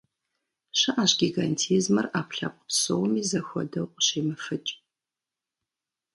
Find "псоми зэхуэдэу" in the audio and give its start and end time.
2.67-3.87